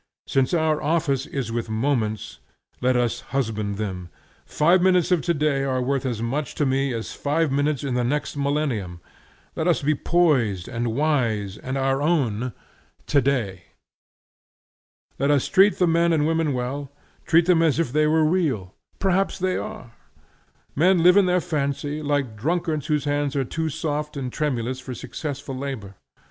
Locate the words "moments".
1.69-2.39